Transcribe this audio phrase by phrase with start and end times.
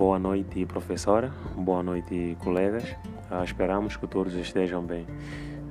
[0.00, 1.30] boa noite, professora.
[1.54, 2.84] Boa noite, colegas.
[3.30, 5.06] Uh, esperamos que todos estejam bem.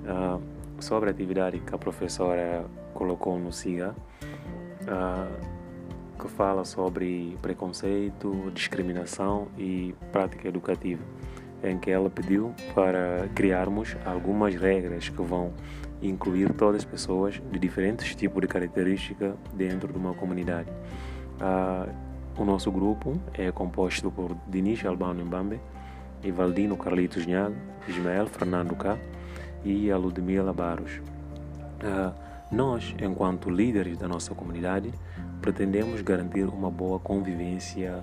[0.06, 0.40] Uh,
[0.80, 2.64] sobre a atividade que a professora
[2.94, 3.96] colocou no SIGA,
[6.20, 11.02] que fala sobre preconceito, discriminação e prática educativa,
[11.64, 15.54] em que ela pediu para criarmos algumas regras que vão
[16.04, 20.70] incluir todas as pessoas de diferentes tipos de características dentro de uma comunidade.
[21.42, 22.09] Uh,
[22.40, 25.60] o nosso grupo é composto por Dinis Albano Mbambe,
[26.24, 27.56] Ivaldino Carlitos Nhaga,
[27.88, 28.98] Ismael Fernando K
[29.64, 31.02] e a Ludmila Barros.
[31.84, 32.14] Uh,
[32.50, 34.92] nós, enquanto líderes da nossa comunidade,
[35.42, 38.02] pretendemos garantir uma boa convivência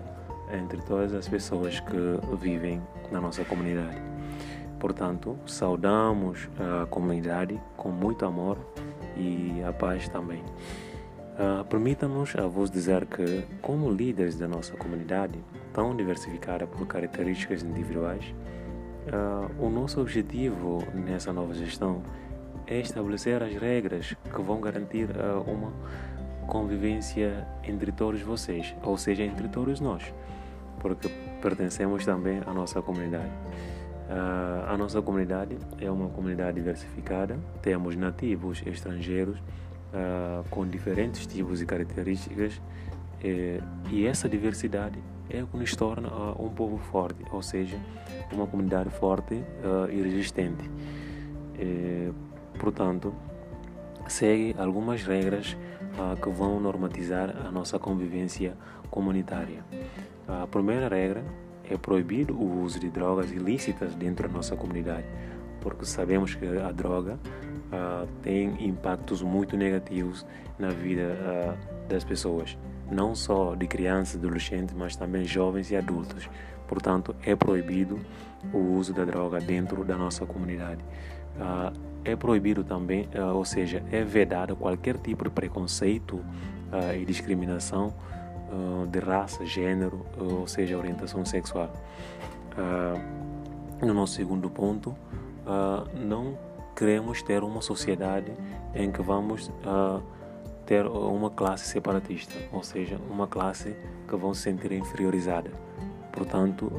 [0.52, 3.96] entre todas as pessoas que vivem na nossa comunidade.
[4.78, 8.58] Portanto, saudamos a comunidade com muito amor
[9.16, 10.42] e a paz também.
[11.36, 15.38] Uh, Permita-nos a vos dizer que, como líderes da nossa comunidade,
[15.70, 18.34] tão diversificada por características individuais,
[19.06, 22.02] uh, o nosso objetivo nessa nova gestão
[22.66, 25.74] é estabelecer as regras que vão garantir uh, uma
[26.46, 30.14] convivência entre todos vocês, ou seja, entre todos nós,
[30.80, 31.10] porque
[31.42, 33.32] pertencemos também à nossa comunidade.
[34.68, 39.36] A nossa comunidade é uma comunidade diversificada, temos nativos, estrangeiros,
[39.92, 42.60] uh, com diferentes tipos e características,
[43.22, 44.98] eh, e essa diversidade
[45.30, 47.78] é o que nos torna uh, um povo forte, ou seja,
[48.32, 49.42] uma comunidade forte
[49.90, 50.70] e resistente.
[51.58, 52.10] Eh,
[52.58, 53.14] portanto,
[54.06, 55.56] segue algumas regras
[56.22, 58.54] que vão normatizar a nossa convivência
[58.90, 59.64] comunitária.
[60.28, 61.24] A primeira regra
[61.70, 65.06] é proibir o uso de drogas ilícitas dentro da nossa comunidade,
[65.60, 67.18] porque sabemos que a droga
[67.72, 70.26] uh, tem impactos muito negativos
[70.58, 72.56] na vida uh, das pessoas,
[72.90, 76.28] não só de crianças, adolescentes, mas também jovens e adultos.
[76.66, 78.00] Portanto, é proibido
[78.52, 80.82] o uso da droga dentro da nossa comunidade.
[81.36, 86.24] Uh, é proibido também, ou seja, é vedado qualquer tipo de preconceito
[86.96, 87.92] e discriminação
[88.92, 91.68] de raça, gênero, ou seja, orientação sexual.
[93.82, 94.94] No nosso segundo ponto,
[95.96, 96.38] não
[96.76, 98.32] queremos ter uma sociedade
[98.74, 99.50] em que vamos
[100.66, 103.74] ter uma classe separatista, ou seja, uma classe
[104.06, 105.50] que vão se sentir inferiorizada.
[106.12, 106.70] Portanto,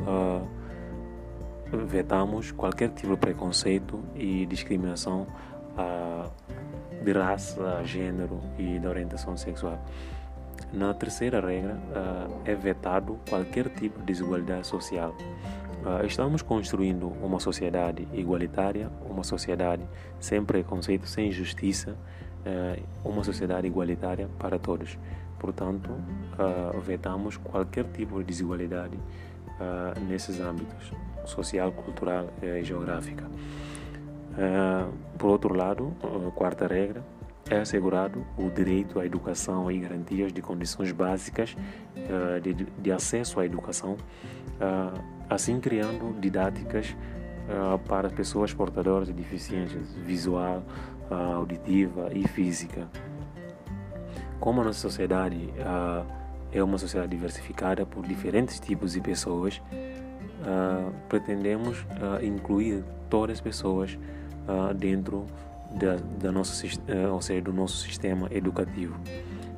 [1.71, 5.25] vetamos qualquer tipo de preconceito e discriminação
[7.03, 9.79] de raça, gênero e de orientação sexual.
[10.73, 15.15] Na terceira regra, uh, é vetado qualquer tipo de desigualdade social.
[15.87, 19.87] Uh, estamos construindo uma sociedade igualitária, uma sociedade
[20.19, 21.95] sem preconceito, sem injustiça,
[22.45, 24.99] uh, uma sociedade igualitária para todos.
[25.39, 25.91] Portanto,
[26.83, 28.97] vetamos qualquer tipo de desigualdade
[30.09, 30.91] nesses âmbitos
[31.25, 33.29] social, cultural e geográfica.
[35.15, 35.95] por outro lado,
[36.33, 37.03] quarta regra,
[37.51, 41.55] é assegurado o direito à educação e garantias de condições básicas
[41.95, 42.41] uh,
[42.81, 43.95] de, acesso à educação,
[45.29, 46.95] assim criando didáticas
[47.49, 50.63] uh, para pessoas portadoras de deficiências visual,
[51.09, 52.87] auditiva e física.
[54.39, 55.49] Como a nossa sociedade
[56.51, 59.61] é uma sociedade diversificada por diferentes tipos de pessoas,
[61.07, 61.85] pretendemos
[62.21, 63.97] incluir todas as pessoas
[64.75, 65.25] dentro
[65.71, 68.99] da, da nosso, eh, ou seja, do nosso sistema educativo.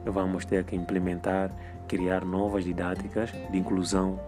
[0.06, 1.52] Vamos ter que implementar,
[1.88, 4.20] criar novas didáticas de inclusão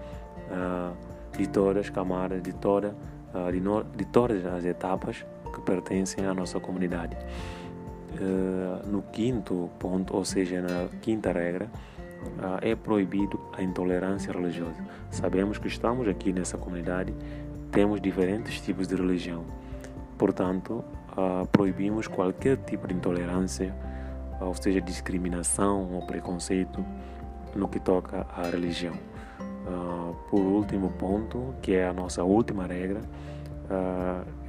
[0.50, 0.96] uh,
[1.38, 2.96] de todas as camadas, de, toda,
[3.34, 7.18] uh, de, no, de, todas as etapas que pertencem à nossa comunidade.
[8.14, 11.70] Uh, no quinto ponto, ou seja, na quinta regra,
[12.62, 14.78] é proibido a intolerância religiosa.
[15.10, 17.16] Sabemos que estamos aqui nessa comunidade,
[17.72, 19.44] temos diferentes tipos de religião.
[20.20, 20.84] Portanto,
[21.52, 23.74] proibimos qualquer tipo de intolerância,
[24.40, 26.86] ou seja, discriminação ou preconceito
[27.56, 28.94] no que toca à religião.
[29.66, 33.02] Uh, por último ponto, que é a nossa última regra,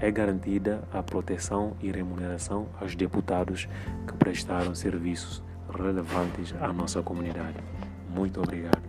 [0.00, 3.68] é garantida a proteção e remuneração aos deputados
[4.04, 5.40] que prestaram serviços
[5.72, 7.56] relevantes à nossa comunidade.
[8.12, 8.82] Muito obrigado.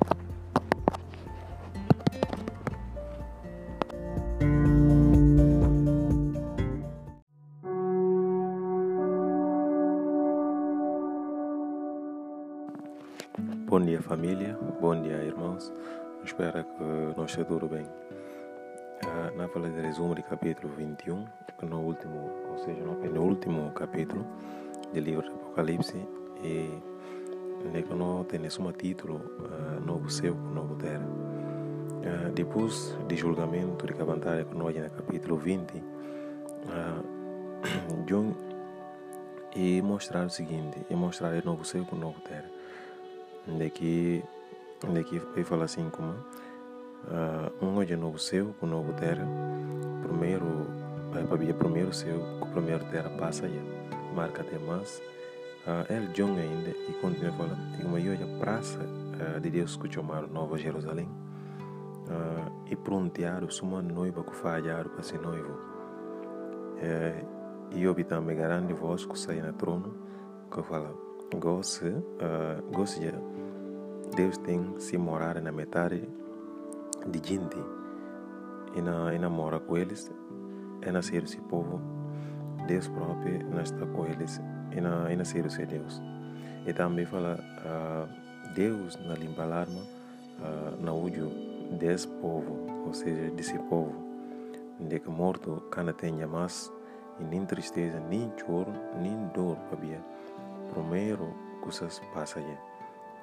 [13.68, 15.72] Bom dia família, bom dia irmãos,
[16.24, 16.84] espero que
[17.18, 17.86] não esteja tudo bem.
[17.86, 21.26] Uh, na fala de resumo de capítulo 21,
[21.64, 24.26] no último, ou seja, no penúltimo capítulo
[24.94, 25.98] do livro do Apocalipse,
[26.44, 26.82] e
[27.82, 31.06] que não tem um título uh, Novo Céu, Novo Terra.
[31.06, 35.84] Uh, depois de julgamento de Cabantária, que nós no capítulo 20, uh,
[38.06, 38.34] John
[39.56, 42.50] e mostrar o seguinte, e mostrar o novo céu novo terra.
[43.48, 44.24] Daqui, daqui
[45.36, 49.26] ele fala assim como uh, um de novo céu com novo terra,
[50.04, 53.62] primeiro, uh, para primeiro céu com primeiro terra passa aí,
[54.16, 55.02] marca até mais.
[55.66, 59.92] Uh, ele John ainda e continua falando, tem uma hoje praça uh, de Deus que
[59.92, 65.54] chamaram Nova Jerusalém uh, e prontearam sua noiva que falharam para ser noivo.
[66.78, 69.96] Uh, e eu também grande voz que sai no trono
[70.52, 70.94] que fala
[71.40, 73.14] goste uh, de
[74.14, 76.08] Deus tem se morar na metade
[77.08, 77.58] de gente
[78.76, 80.12] e na, e mora com eles
[80.86, 81.82] e nascer esse povo.
[82.68, 84.40] Deus próprio está com eles
[84.72, 86.02] e na, e nascer esse Deus.
[86.66, 91.30] E também fala uh, Deus na limpa alarma uh, na údio
[91.80, 93.96] desse povo ou seja desse povo
[94.80, 96.72] de que morto cana tenha mais
[97.20, 98.72] e nem tristeza, nem choro,
[99.02, 100.04] nem dor, sabia?
[100.72, 102.44] Primeiro, coisas passam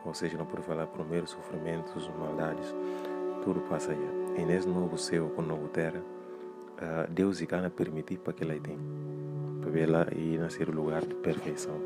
[0.05, 2.75] Ou seja, não pode falar primeiro sofrimentos, maldades,
[3.45, 3.93] tudo passa
[4.37, 8.79] E nesse novo céu com novo terra, uh, Deus irá permitir para que ela tenha.
[9.61, 11.79] Para ver lá e nascer o lugar de perfeição.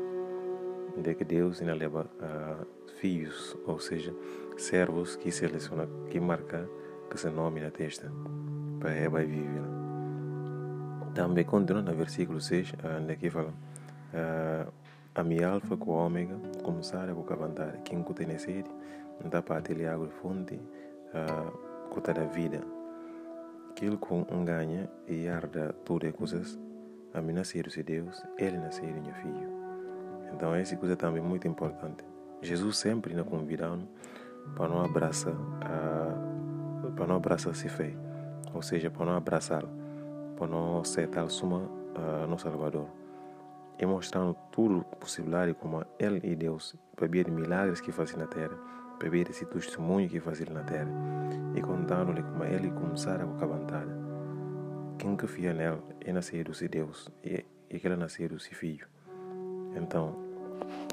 [0.97, 2.65] De que Deus ainda leva uh,
[2.99, 4.13] filhos, ou seja,
[4.57, 6.69] servos que seleciona, que marca
[7.09, 8.11] que se nome na testa,
[8.79, 9.63] para vai viver.
[11.13, 14.71] Também continua no versículo 6, onde aqui fala uh,
[15.15, 19.87] a minha alfa com ômega começar a cavantar quem que tem não dá para ter
[19.87, 22.61] água fonte uh, que da vida.
[23.71, 23.97] Aquilo
[24.29, 26.59] um ganha e arda todas as coisas
[27.13, 29.65] a mim nascer de Deus ele nascer meu filho
[30.33, 32.03] então essa coisa também é muito importante.
[32.41, 33.69] Jesus sempre nos convida
[34.55, 37.93] para não abraçar uh, para não abraçar esse fé
[38.53, 39.69] ou seja para não abraçá-lo
[40.37, 42.87] para não tal suma uh, no Salvador
[43.77, 48.57] e mostrando tudo possível como Ele e Deus para ver milagres que fazem na terra
[48.97, 50.89] para ver esse testemunho que fazem na terra
[51.53, 53.85] e contando-lhe como Ele começar a cavantar
[54.97, 58.87] quem confia nele é nascido de Deus e, e que ele é nascido de filho.
[59.75, 60.15] Então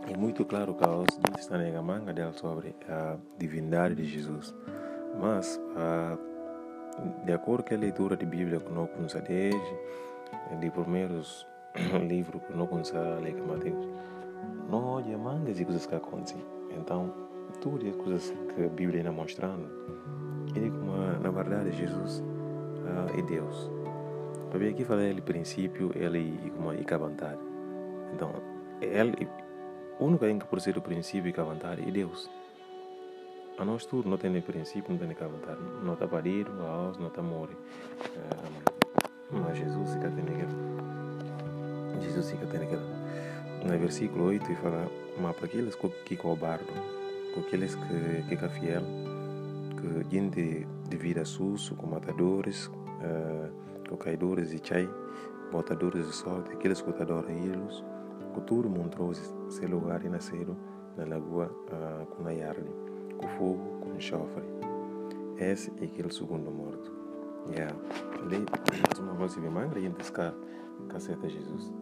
[0.06, 4.54] é muito claro que a gente está na manga dela sobre a divindade de Jesus.
[5.18, 9.76] Mas uh, de acordo com a leitura de Bíblia que nós começamos desde
[10.60, 11.46] de primeiros
[12.08, 13.88] livros que nós começamos a ler Mateus,
[14.68, 16.40] não olha mangas e coisas que acontecem.
[16.70, 17.12] Então,
[17.60, 19.68] tudo as coisas que a Bíblia está mostrando,
[20.54, 23.70] ele como na verdade Jesus uh, é Deus.
[24.54, 27.40] Ver aqui fala ele princípio, ele como e vontade.
[28.12, 28.30] Então,
[28.80, 29.28] ele
[29.98, 32.28] o único que pode ser o princípio e a vontade é Deus
[33.58, 35.60] a nós tudo não tem princípio, não tem que vontade.
[35.82, 37.56] Não está parido, a não está morrer.
[39.30, 40.32] Mas Jesus fica tendo
[42.00, 44.90] Jesus fica tendo que No versículo 8 ele fala,
[45.20, 46.66] mas para aqueles que cobardam,
[47.32, 48.82] para aqueles que, que é fiel,
[49.76, 54.88] que gente de vida sujo, com matadores, uh, caidores de chai,
[55.50, 57.84] botadores de sorte, aqueles que adoram ídolos,
[58.34, 60.56] que tudo montrou esse lugar e nasceram
[60.96, 62.70] na lagoa uh, com a yarde
[63.22, 64.42] com fogo, com enxofre.
[65.38, 67.01] Esse é aquele segundo morto.
[67.50, 67.74] Yeah.
[68.20, 68.46] Ali,
[68.98, 69.96] uma coisa bem manga, a gente
[70.94, 71.72] aceita Jesus.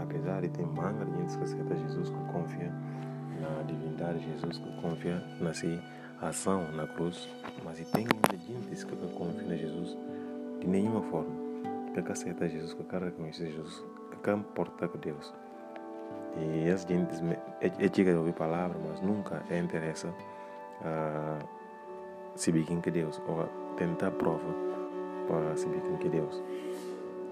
[0.00, 2.72] Apesar de ter manga, a gente aceita Jesus, que confia
[3.40, 5.80] na divindade de Jesus, que confia na sua
[6.22, 7.28] ação na cruz.
[7.64, 8.06] Mas tem
[8.46, 9.96] gente que confia na Jesus
[10.60, 11.40] de nenhuma forma.
[11.92, 15.34] Que aceita Jesus, que quer reconhecer Jesus, que quer importar com Deus.
[16.36, 17.08] E as gente
[17.60, 21.44] é, chega a ouvir palavra, mas nunca é interessa uh,
[22.36, 24.69] se quem que Deus, ou tentar prova
[25.30, 26.42] para se quem que Deus.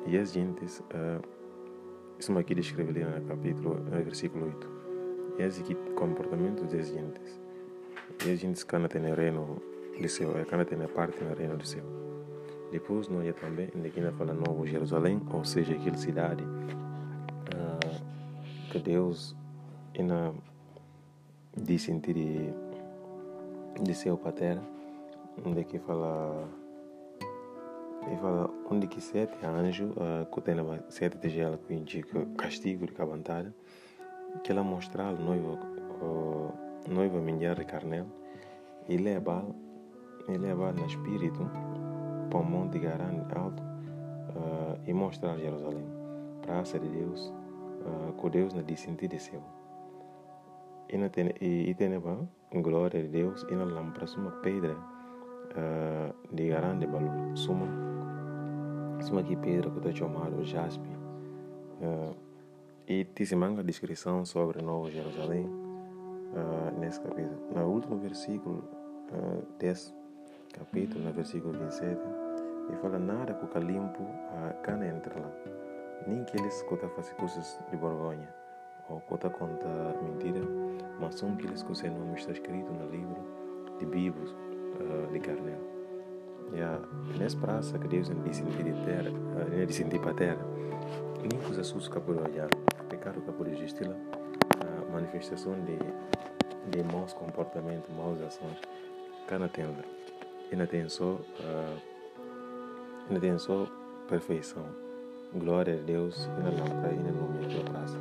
[0.06, 4.68] E as gentes, uh, aqui descreve ali no capítulo, no versículo 8.
[5.38, 7.40] E esse aqui comportamento das gentes.
[8.24, 9.60] E as gentes que têm reino
[10.00, 11.84] do céu, é que não têm parte no reino do céu.
[12.70, 19.34] Depois nós também, aqui na fala Novo Jerusalém, ou seja, aquela cidade uh, que Deus
[19.94, 20.32] ina
[21.56, 22.54] de sentir
[23.80, 24.62] Disse para a terra,
[25.46, 26.48] onde que fala
[28.08, 30.56] ele fala onde que sete anjos uh, que tem
[30.88, 33.54] sete tigelas que indica castigo de cabantada
[34.42, 35.58] que ela mostrar noiva
[36.02, 36.52] uh,
[36.88, 38.06] noiva minha de carnel
[38.88, 39.44] e leva
[40.28, 41.50] e leva no espírito
[42.30, 45.86] para o monte grande alto uh, e mostrar Jerusalém
[46.42, 47.32] praça de Deus
[47.84, 49.42] uh, com Deus na descendente de céu
[50.88, 51.90] e, na ten, e, e tem
[52.62, 56.50] glória de Deus e na lâmpada uma pedra uh, de
[56.86, 57.36] valor.
[57.36, 57.87] Suma, suma
[59.24, 60.88] que pedra que está chamado jaspe.
[61.80, 62.14] Uh,
[62.86, 67.38] e tem manga descrição sobre Novo Jerusalém uh, nesse capítulo.
[67.54, 68.64] No último versículo
[69.12, 69.92] uh, desse
[70.52, 72.00] capítulo, no versículo 27,
[72.68, 75.30] ele fala nada que o limpo uh, cana entra lá.
[76.06, 78.28] Nem que eles conta fazer coisas de vergonha
[78.88, 79.66] ou conta conta
[80.02, 80.40] mentira,
[80.98, 83.22] mas são aqueles que o seu nome está escrito no livro
[83.78, 85.77] de vivos uh, de Carnel.
[86.54, 89.10] A, nessa praça que Deus disse de terra,
[90.14, 90.44] terra,
[91.20, 92.48] nem que os assuntos que podem olhar,
[92.88, 95.78] pecado que pode existir a manifestação de,
[96.70, 98.58] de maus comportamentos, maus ações,
[99.26, 99.84] cá na tenda.
[100.50, 101.18] E não tem só,
[103.38, 103.66] só
[104.08, 104.64] perfeição.
[105.34, 107.98] Glória a Deus e na lâmpada e no nome da praça.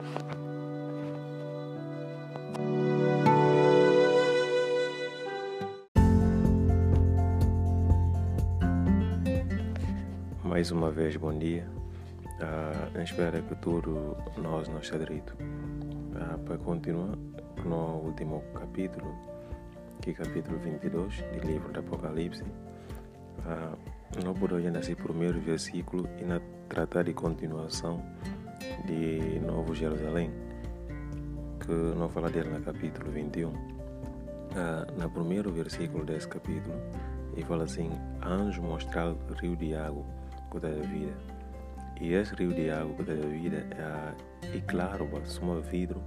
[10.57, 11.67] Mais uma vez, bom dia.
[12.41, 15.37] Uh, espero que tudo nós não está direito.
[15.39, 17.15] Uh, para continuar
[17.63, 19.15] no último capítulo,
[20.01, 23.77] que é capítulo 22 do livro do Apocalipse, uh,
[24.25, 28.03] não podemos ainda ser primeiro versículo e na tratar de continuação
[28.87, 30.31] de Novo Jerusalém,
[31.59, 33.49] que não fala dele no capítulo 21.
[33.49, 33.55] Uh,
[34.99, 36.81] no primeiro versículo desse capítulo,
[37.33, 37.91] ele fala assim:
[38.25, 40.03] Anjo mostrar o rio de água
[40.59, 41.13] que da vida.
[41.99, 46.01] E esse rio de água da vida é, é claro, é um vidro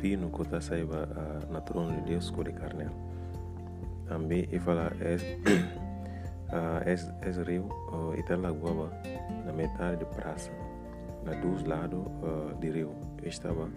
[0.00, 1.08] fino que está saiba
[1.50, 2.88] na trono de Deus com de carne.
[4.06, 8.90] Também ele fala esse, uh, esse, esse rio uh, está lagoa
[9.46, 10.50] na metade de praça,
[11.24, 12.94] na dos lados uh, do rio.
[13.22, 13.70] Estava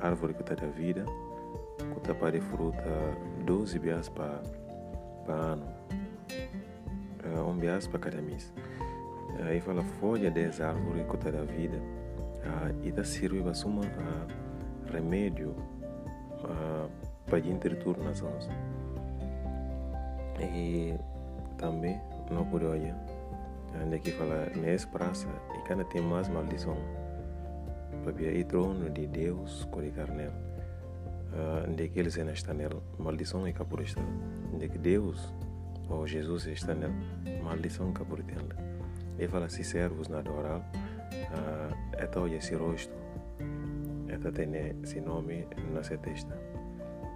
[0.00, 1.04] árvore que está da vida,
[1.78, 2.84] que está para fruta
[3.44, 4.40] 12 bias para
[5.28, 5.66] ano,
[7.24, 8.52] uh, um bias para cada mês.
[9.46, 11.76] Aí fala folha das árvores que da vida.
[11.76, 15.50] Uh, e da serve para uma uh, remédio
[16.42, 16.90] uh,
[17.26, 17.38] para
[17.98, 18.48] nas mãos.
[20.40, 20.94] E
[21.56, 22.00] também
[22.30, 22.96] não por olhar
[23.98, 25.26] que fala nessa praça
[25.56, 26.76] e cada tem mais maldição.
[28.02, 30.28] Para ver trono de Deus com de carne
[31.68, 34.00] onde que eles estão nela maldição é capur está
[34.52, 35.34] onde que Deus
[35.88, 36.94] ou Jesus está nela
[37.42, 38.63] maldição capur dela
[39.18, 42.94] ele fala se servos na adorar uh, é tal esse rosto
[44.08, 44.50] é tem
[44.82, 46.36] esse nome na sua testa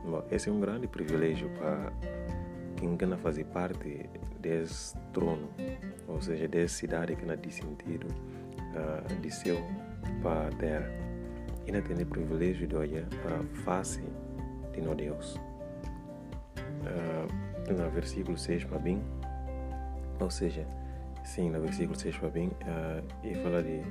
[0.08, 1.92] Bom, esse é um grande privilégio para
[2.76, 4.08] quem quer fazer parte
[4.40, 5.50] desse trono,
[6.06, 9.58] ou seja, dessa cidade que não tem sentido uh, de céu
[10.22, 10.90] para a terra.
[11.66, 14.02] E não tem o privilégio de olhar a face
[14.72, 15.36] de nosso Deus.
[16.86, 18.80] Uh, no versículo 6 para
[20.20, 20.66] ou seja,
[21.24, 23.82] sim, no versículo 6 para bem, uh, ele fala de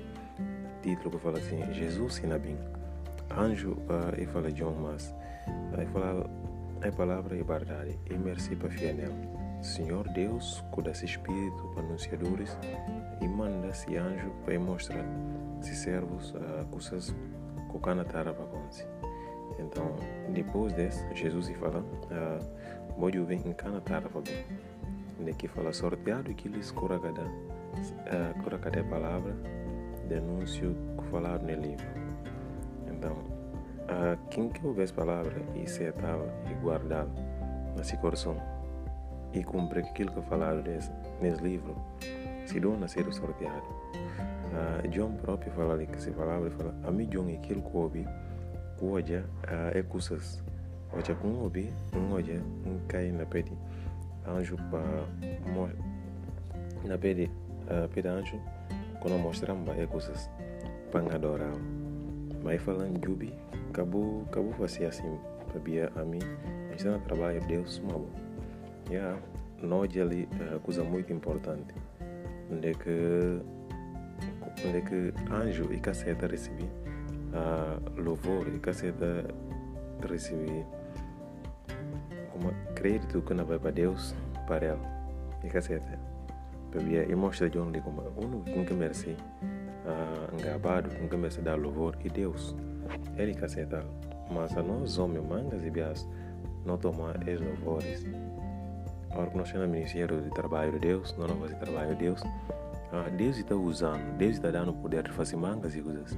[0.81, 2.57] título que fala assim: Jesus e bem.
[3.29, 5.13] Anjo, uh, ele fala John, mas
[5.73, 6.29] ele fala
[6.81, 8.95] a palavra é verdade e mereci para fiel
[9.61, 12.55] Senhor Deus, cuida esse espírito para anunciadores
[13.19, 15.03] e manda esse anjo para mostrar
[15.61, 17.15] se servos uh, coisas
[17.71, 18.87] que cana para acontecer.
[19.57, 19.95] Então,
[20.29, 24.07] depois disso, Jesus fala, uh, pode vir em cana para
[25.19, 29.33] De que fala sorteado que cura cada, uh, cura cada palavra,
[30.07, 31.87] denúncio que falaram no livro.
[32.87, 33.15] Então,
[33.87, 34.93] a quem que ouve as
[35.55, 37.09] e setava e guardava
[37.75, 38.37] nesse coração
[39.33, 41.75] e cumpre aquilo que falaram nesse, nesse livro,
[42.45, 43.67] se não nascer sorteado.
[44.47, 48.07] Uh, John próprio fala ali que se palavra fala, a mim John aquilo que ouvi,
[48.77, 49.23] que hoje
[49.73, 50.43] é coisas,
[50.93, 53.51] hoje com ouvi, um hoje um cai na pede
[54.27, 55.05] anjo para
[56.87, 57.29] na pede
[57.93, 58.39] pede anjo
[58.99, 60.29] quando mostramos é coisas
[60.91, 61.53] para adorar.
[62.43, 63.33] Mas falando de
[63.69, 65.19] acabou, acabou fazer assim,
[65.51, 66.19] sabia a mim,
[66.75, 68.27] está no trabalho, Deus, uma boa.
[68.89, 69.19] Yeah,
[69.61, 71.73] nós ali, é coisa muito importante,
[72.51, 73.41] onde que,
[74.65, 76.63] onde que anjo e caceta recebi,
[77.33, 79.25] uh, louvor e caceta
[80.09, 80.65] recebi
[82.37, 84.13] como crédito que não vai para Deus,
[84.47, 84.79] para ela,
[85.43, 85.99] e caceta.
[86.73, 91.41] Sabia, e mostra de onde como uno com que merece, uh, engabado, com que merece
[91.41, 92.55] dar louvor e Deus
[93.17, 93.83] ele caceta,
[94.31, 96.07] mas a nós homens, mangas e bias,
[96.65, 98.05] não tomar os louvores.
[99.09, 102.21] Agora que nós no Ministério de Trabalho de Deus, não vamos fazer trabalho de Deus,
[103.17, 106.17] Deus está usando, Deus está dando poder de fazer mangas e coisas.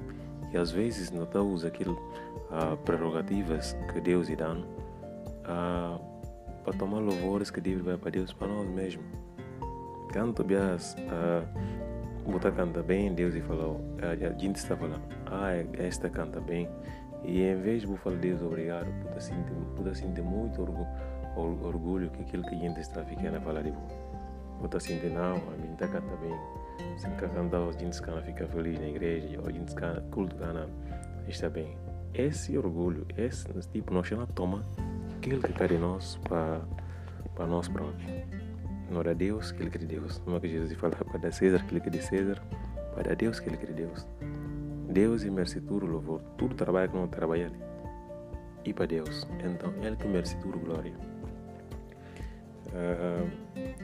[0.52, 1.98] E às vezes não está usando aquilo,
[2.52, 4.68] ah, prerrogativas que Deus está dando,
[5.50, 6.00] ah,
[6.64, 9.06] para tomar louvores que Deus vai para Deus para nós mesmos.
[10.14, 16.10] Quando Bias uh, botar canta bem, Deus e falou, a gente está falando, ah, esta
[16.10, 16.70] canta bem.
[17.24, 20.88] E em vez de falar Deus obrigado, puta sentir, puta sentir muito orgulho,
[21.36, 23.88] orgulho que aquilo que a gente está ficando a falar de bom.
[24.60, 26.38] Puta sentir não, a mim está canta bem.
[26.98, 29.74] Se cantar, a gente fica feliz na igreja, a gente
[30.12, 30.68] culto cana,
[31.28, 31.78] está bem.
[32.14, 34.02] Esse orgulho, esse tipo, não
[34.34, 34.66] toma
[35.20, 38.10] aquilo que está de nós para, nós próprios.
[38.90, 40.22] Não era Deus, que é de Deus.
[40.26, 42.42] Não é que Jesus fala para dar César que é de César,
[42.96, 44.08] para Deus que é de Deus.
[44.90, 47.52] Deus merece tudo louvor, tudo trabalho que não trabalha.
[48.66, 49.28] E para Deus.
[49.44, 50.94] Então, Ele que merece tudo glória.
[52.70, 53.30] Uh,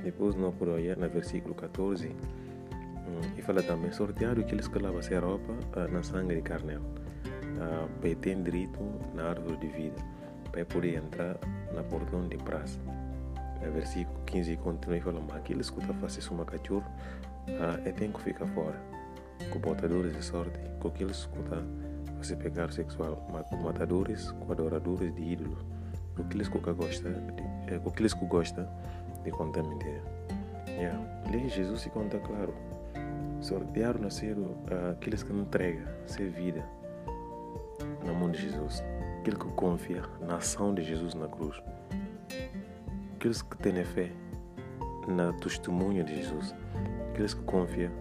[0.04, 5.20] depois, não por no versículo 14, um, e fala também: sorteado aqueles que lavam a
[5.20, 8.80] roupa uh, na sangue de carnel, uh, para ter direito
[9.16, 9.96] na árvore de vida,
[10.56, 11.38] para poder entrar
[11.74, 12.80] na portão de praça.
[12.88, 16.86] Uh, versículo 15 continua e fala: mas aqueles que fazem uma cachorro,
[17.50, 18.82] uh, tem que ficar fora
[19.52, 23.18] com portadores de sorte, com aqueles que estão a pegar sexual,
[23.50, 25.60] com matadores, com adoradores de ídolos,
[26.16, 28.70] com aqueles que gosta, de, com aqueles que gosta
[29.24, 30.02] de contar mentira.
[30.70, 31.00] Yeah.
[31.30, 32.54] Lei Jesus se conta claro.
[33.42, 36.66] Sortear nascer uh, aqueles que não entregam ser vida
[38.06, 38.82] na mão de Jesus.
[39.26, 41.60] Aquele que confia na ação de Jesus na cruz.
[43.16, 44.12] Aqueles que têm fé
[45.08, 46.54] na testemunha de Jesus.
[47.10, 47.92] Aqueles que confiam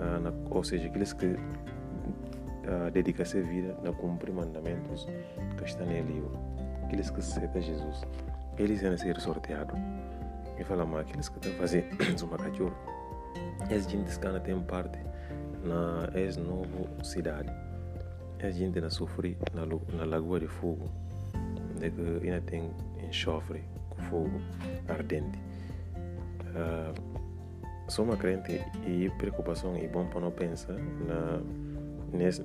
[0.00, 5.08] ah, na, ou seja, aqueles que uh, dedicam a vida a cumprir mandamentos
[5.58, 6.38] que estão no livro,
[6.84, 8.02] aqueles que aceitam Jesus,
[8.56, 9.76] eles vão ser sorteados.
[10.56, 11.90] E fala mais, aqueles que estão fazendo
[12.22, 12.76] uma cachorro,
[13.68, 15.00] essa gente que tem parte
[15.64, 17.52] na essa nova cidade.
[18.42, 19.64] Essa gente não sofre na,
[19.96, 20.90] na lagoa de fogo,
[21.78, 23.62] de que ainda tem enxofre
[24.10, 24.40] fogo
[24.88, 25.38] ardente.
[26.50, 26.92] Uh,
[27.88, 31.40] sou uma crente e preocupação é bom para não pensar na,
[32.12, 32.42] nesse,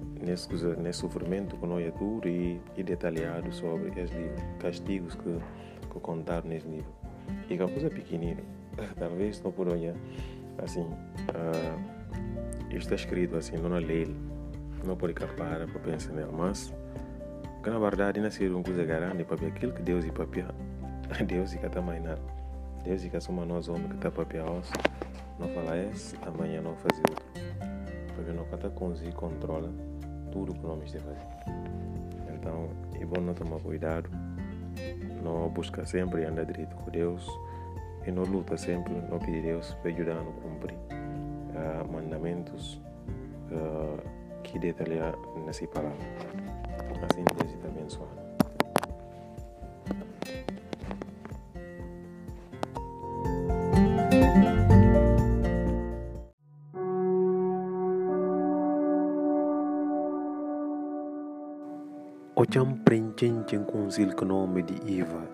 [0.93, 4.11] sofrimento que não é duro e, e detalhado sobre os
[4.59, 5.39] castigos que,
[5.91, 6.93] que contaram nesse livro.
[7.49, 8.43] E que a coisa pequenina,
[8.99, 9.95] talvez não por olhar
[10.59, 11.97] assim, uh,
[12.69, 14.07] está escrito assim, não na lei,
[14.83, 16.73] não pode capar para pensar nela, mas
[17.63, 20.47] que na verdade não seria uma coisa grande para aquilo que Deus e papia,
[21.25, 22.21] Deus e que está mais nada.
[22.83, 27.01] Deus e que somos nós homens que está papia não falar esse, amanhã não fazer
[27.09, 27.25] outro.
[28.15, 29.71] Porque não cada conseguir controla
[30.31, 31.27] tudo que nós de fazer.
[32.33, 34.09] Então é bom não tomar cuidado,
[35.21, 37.27] não buscar sempre andar direito com Deus
[38.05, 42.81] e não luta sempre, não pedir Deus para ajudar a cumprir uh, mandamentos
[43.51, 45.97] uh, que detalhar nessa palavra.
[47.03, 48.07] Assim Deus te abençoe.
[62.35, 65.25] Ocham prenchen kunsil ko nome di Iva.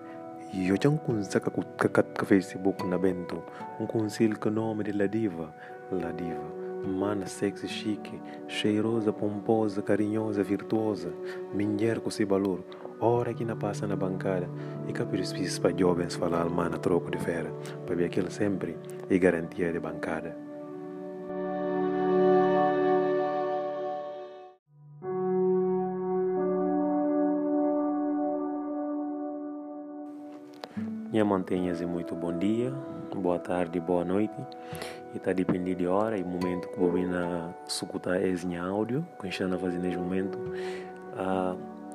[0.53, 3.43] Yo chan kun saka kakat ka Facebook na bento.
[3.91, 5.51] Kunsil ko nome de La Diva.
[5.91, 6.62] La Diva.
[6.85, 11.13] Mana sexy chique, cheirosa, pomposa, carinhosa, virtuosa,
[11.53, 12.63] mulher com seu valor,
[12.99, 14.49] hora que na passa na bancada,
[14.87, 17.51] e capir os para jovens falar mana troco de fera,
[17.85, 18.77] para ver aquilo sempre
[19.09, 20.42] e garantia de bancada.
[31.13, 32.73] Minha mantenhas e muito bom dia,
[33.15, 34.33] boa tarde, boa noite.
[35.13, 39.57] E está dependendo de hora e momento que vou na escutar esse áudio, que a
[39.59, 40.39] fazer neste momento.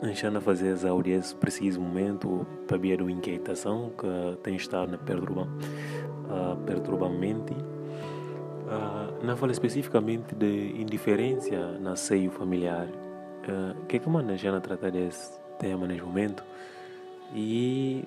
[0.08, 4.92] Estamos a fazer esse áudio nesse preciso momento para ver a inquietação que tem estado
[4.92, 7.54] na perturba, uh, perturbamente.
[7.54, 12.86] Uh, não falo especificamente de indiferença na seio familiar.
[12.86, 16.44] O uh, que é que manda já tratar desse tema neste momento?
[17.34, 18.06] E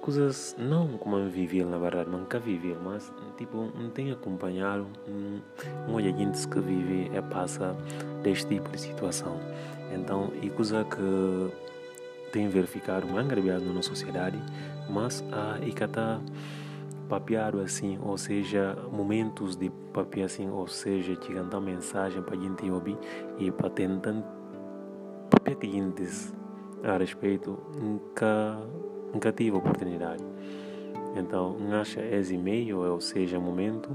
[0.00, 5.40] coisas não como vivia na verdade, nunca vivia, mas tipo, não tenho acompanhado um,
[5.88, 7.76] um gente que vive e passa
[8.22, 9.38] deste tipo de situação.
[9.92, 11.52] Então, é coisa que
[12.32, 14.38] tem verificado mais gravidade na nossa sociedade,
[14.88, 16.20] mas a e que está
[17.08, 22.98] papiado assim, ou seja, momentos de papiar assim, ou seja, cantar mensagem para gente ouvir
[23.38, 24.14] e para tentar
[25.30, 26.34] papiar clientes
[26.82, 28.58] a respeito, nunca
[29.16, 30.22] nunca tive oportunidade.
[31.16, 33.88] Então, acha esse e-mail, ou seja, momento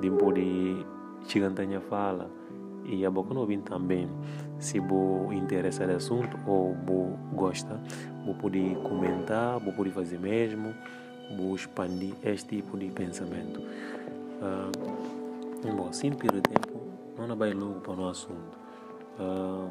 [0.00, 0.86] de poder
[1.26, 2.30] chegar a fala
[2.84, 4.08] e a boca não também,
[4.60, 7.80] se vou interessar no assunto ou vou gosta,
[8.24, 10.72] vou poder comentar, vou poder fazer mesmo,
[11.36, 13.60] vou expandir este tipo de pensamento.
[13.60, 16.80] Uh, bom, sem perder tempo,
[17.18, 18.58] não vai logo para o assunto.
[19.18, 19.68] Uh,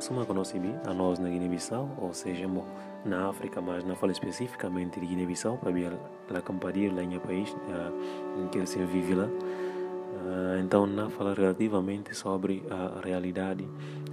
[0.00, 2.64] Suma conhece a nós na Guiné-Bissau, ou seja, bom,
[3.06, 5.92] na África, mas não falo especificamente de Guiné-Bissau, para ver
[6.34, 9.26] a companhia lá em país uh, em que ele se vive lá.
[9.26, 13.66] Uh, então, não fala relativamente sobre a realidade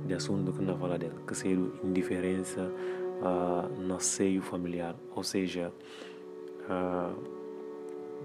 [0.06, 2.72] de assunto que não fala dela, que seria indiferença
[3.80, 5.72] no seio familiar, ou seja,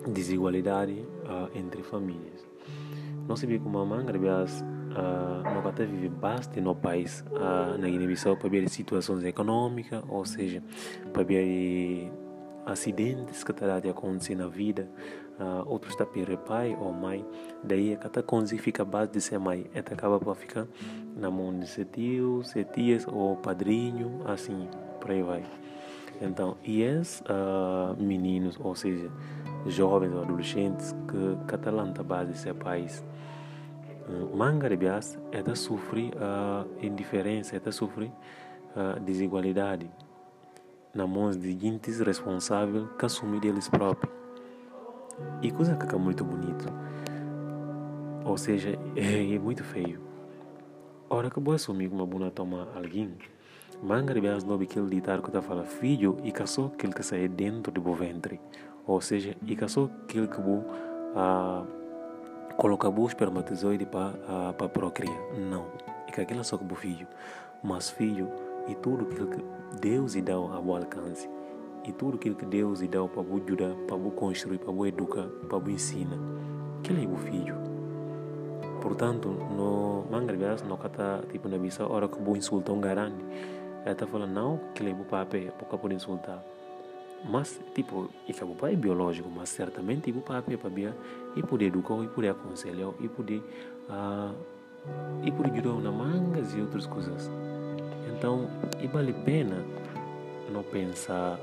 [0.09, 1.07] desigualdade
[1.55, 2.45] entre famílias.
[3.29, 4.65] Nós sabemos que uma mãe, aliás,
[4.99, 10.25] uh, nós até vive bastante no país, uh, na Guiné-Bissau, para ver situações econômicas, ou
[10.25, 10.63] seja,
[11.13, 12.11] para ver
[12.67, 14.89] acidentes que estão a acontecer na vida,
[15.39, 17.25] uh, outros está para pai ou mãe,
[17.65, 20.67] daí cada coisa fica base de ser mãe, e acaba para ficar
[21.17, 24.69] na mão de ser tio, ser tias ou padrinho, assim,
[25.01, 25.45] por aí vai.
[26.21, 29.09] Então, e esses uh, meninos, ou seja,
[29.67, 33.05] jovens ou adolescentes que catalanta base de ser pais,
[34.35, 38.11] manga de bias é de sofrer uh, indiferença, é de sofrer
[38.75, 39.91] uh, desigualdade
[40.95, 44.13] na mãos de gente responsável que assumir eles próprios.
[45.43, 46.67] E coisa que é muito bonito.
[48.25, 50.01] Ou seja, é, muito feio.
[51.11, 53.17] Ora que vou assumir uma boa toma alguém,
[53.83, 57.03] manga de as nobe que ele ditar que tá fala filho e caçou aquele que
[57.03, 58.41] sai dentro do ventre.
[58.87, 61.78] Ou seja, e caçou aquele que vou uh,
[62.59, 65.17] colocar o espermatozoide para para procriar.
[65.39, 65.67] Não.
[66.07, 67.07] E que aquilo só que filho.
[67.63, 68.29] Mas filho
[68.67, 69.17] e tudo que
[69.81, 71.29] Deus lhe dá ao alcance
[71.85, 75.27] e tudo que Deus lhe dá para você ajudar, para você construir, para você educar,
[75.49, 76.19] para você ensinar,
[76.83, 77.57] que é o filho.
[78.83, 83.25] Portanto, no Mangrebias, no kata tipo na bisa, hora que você insulta um garante,
[83.83, 86.43] ela está falando não que ele é o papai, porque pode insultar.
[87.25, 90.97] Mas, tipo, e que o pai é biológico, mas certamente o papai para bia
[91.35, 93.43] e poder educar, e poder aconselhar, e poder,
[93.89, 94.35] uh,
[95.25, 97.31] e poder ajudar na mangas e outras coisas.
[98.17, 98.49] Então,
[98.81, 99.65] e vale a pena
[100.53, 101.39] não pensar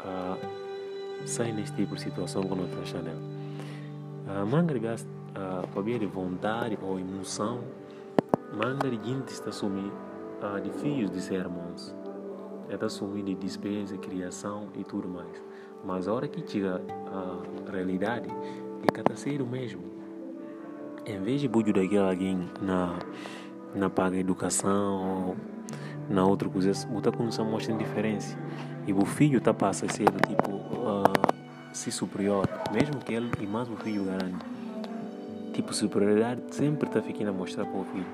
[0.00, 3.16] uh, sair nesse tipo de situação quando está Chanel.
[3.16, 7.60] Uh, manga de gás, uh, para de vontade ou emoção,
[8.52, 9.90] manga de gente está assumir
[10.42, 11.94] uh, de filhos de sermões.
[12.70, 15.42] É está assumir de despesa, criação e tudo mais.
[15.84, 16.80] Mas a hora que chega
[17.12, 19.82] a realidade, é está ser o mesmo.
[21.04, 22.96] Em vez de bujo daquele alguém na,
[23.74, 25.36] na paga educação
[26.08, 28.38] na outra coisa, muita condição mostra diferença.
[28.86, 31.02] E o filho tá passa a ser tipo uh,
[31.72, 34.38] se superior, mesmo que ele e mais o filho grande.
[35.52, 38.06] Tipo, superioridade sempre está ficando a mostrar para o filho.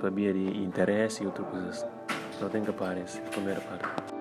[0.00, 2.03] Sabia de interesse e outras coisas.
[2.38, 4.14] Só tem que aparecer, primeira parte.